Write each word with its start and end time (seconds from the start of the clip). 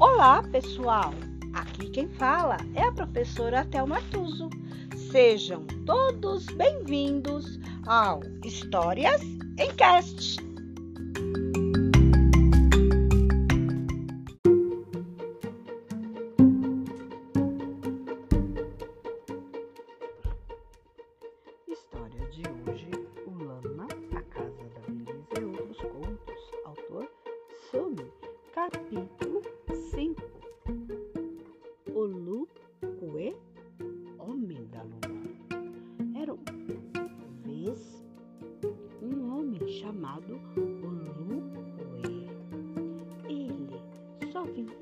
Olá, 0.00 0.42
pessoal! 0.42 1.12
Aqui 1.52 1.90
quem 1.90 2.08
fala 2.08 2.56
é 2.74 2.84
a 2.84 2.90
professora 2.90 3.66
Thelma 3.66 4.00
Tuso. 4.10 4.48
Sejam 5.12 5.66
todos 5.84 6.46
bem-vindos 6.46 7.60
ao 7.86 8.22
Histórias 8.42 9.20
em 9.58 9.70
Cast. 9.76 10.40
História 21.68 22.26
de 22.30 22.42
hoje: 22.48 22.90
O 23.26 23.44
Lama, 23.44 23.86
a 24.16 24.22
Casa 24.22 24.64
da 24.64 24.80
Beleza 24.80 25.38
e 25.38 25.44
outros 25.44 25.76
contos. 25.76 26.50
Autor 26.64 27.06
Sumi, 27.70 28.10
capítulo 28.54 29.09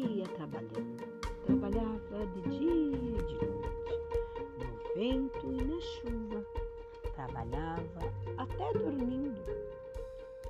vivia 0.00 0.24
trabalhando. 0.28 1.20
Trabalhava 1.44 2.26
de 2.34 2.42
dia 2.42 2.72
e 2.72 2.90
de 2.90 3.34
noite, 3.46 3.90
no 4.58 4.94
vento 4.94 5.52
e 5.52 5.64
na 5.64 5.80
chuva. 5.80 6.44
Trabalhava 7.14 8.12
até 8.38 8.72
dormindo. 8.78 9.40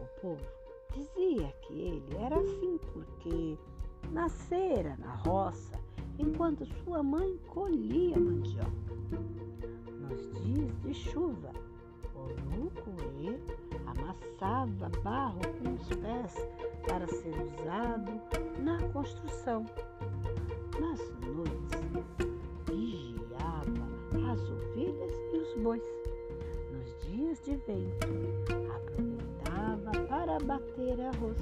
O 0.00 0.20
povo 0.20 0.46
dizia 0.94 1.52
que 1.62 1.80
ele 1.80 2.16
era 2.18 2.36
assim 2.36 2.78
porque 2.92 3.58
nascera 4.12 4.96
na 4.98 5.14
roça 5.16 5.78
enquanto 6.18 6.66
sua 6.84 7.02
mãe 7.02 7.36
colhia 7.48 8.18
mandioca. 8.18 8.70
Nos 10.00 10.44
dias 10.44 10.80
de 10.82 10.94
chuva, 10.94 11.52
o 12.14 12.26
Lucuê 12.56 13.38
amassava 13.86 14.88
barro 15.02 15.39
bois. 25.60 25.82
Nos 26.72 26.98
dias 27.06 27.40
de 27.44 27.56
vento, 27.56 28.06
aproveitava 28.74 30.06
para 30.08 30.38
bater 30.40 31.00
arroz, 31.00 31.38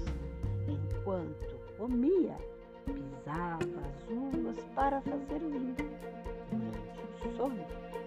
enquanto 0.67 1.59
comia, 1.77 2.37
pisava 2.85 3.81
as 3.87 4.11
uvas 4.11 4.59
para 4.75 5.01
fazer 5.03 5.39
vinho. 5.39 5.77
Durante 6.51 7.29
o 7.29 7.37
sono, 7.37 7.65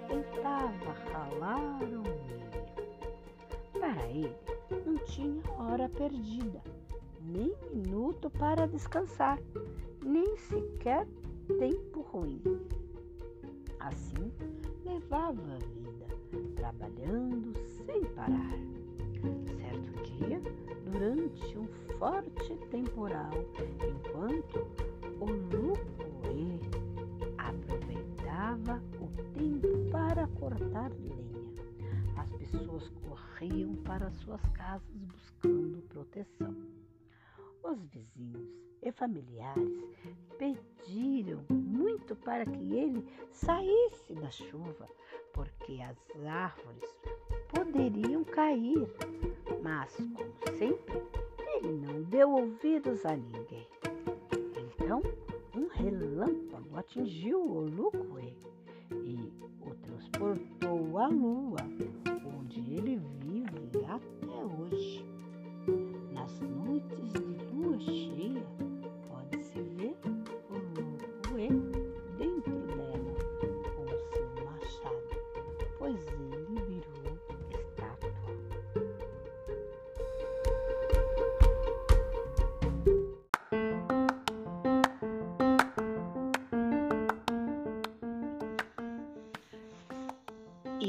tentava 0.07 0.91
ralar 1.11 1.81
o 1.83 2.01
milho. 2.01 2.41
Para 3.71 4.07
ele, 4.09 4.35
não 4.85 4.97
tinha 5.05 5.41
hora 5.57 5.87
perdida, 5.87 6.61
nem 7.21 7.55
minuto 7.73 8.29
para 8.31 8.67
descansar, 8.67 9.39
nem 10.03 10.35
sequer 10.35 11.07
tempo 11.57 12.01
ruim. 12.01 12.41
Assim, 13.79 14.31
levava 14.85 15.41
a 15.41 15.57
vida, 15.57 15.80
trabalhando 16.71 17.53
sem 17.85 18.03
parar. 18.15 18.57
Certo 19.45 20.03
dia, 20.03 20.41
durante 20.85 21.57
um 21.57 21.67
forte 21.97 22.55
temporal, 22.69 23.31
enquanto 23.87 24.67
o 25.19 25.25
Lucuê 25.25 26.59
aproveitava 27.37 28.81
o 28.99 29.07
tempo 29.33 29.67
para 29.91 30.27
cortar 30.27 30.91
lenha, 30.91 31.41
as 32.17 32.31
pessoas 32.33 32.89
corriam 32.89 33.75
para 33.83 34.09
suas 34.11 34.41
casas 34.49 34.95
buscando 34.95 35.81
proteção. 35.89 36.55
Os 37.63 37.79
vizinhos 37.89 38.49
e 38.81 38.91
familiares 38.91 39.83
pediram 40.39 41.45
muito 41.49 42.15
para 42.15 42.43
que 42.45 42.73
ele 42.75 43.05
saísse 43.31 44.15
da 44.15 44.31
chuva, 44.31 44.89
porque 45.33 45.81
as 45.81 46.25
árvores 46.25 46.95
poderiam 47.49 48.23
cair. 48.23 48.87
Mas, 49.61 49.95
como 49.95 50.57
sempre, 50.57 51.01
ele 51.57 51.85
não 51.85 52.01
deu 52.03 52.31
ouvidos 52.31 53.05
a 53.05 53.15
ninguém. 53.15 53.67
Então, 54.75 55.01
um 55.55 55.67
relâmpago 55.67 56.77
atingiu 56.77 57.39
o 57.39 57.61
Lucuê 57.61 58.33
e 58.91 59.31
o 59.61 59.75
transportou 59.75 60.97
à 60.97 61.07
lua, 61.07 61.59
onde 62.37 62.59
ele 62.73 62.97
vive 63.19 63.85
até 63.85 64.43
hoje. 64.43 65.20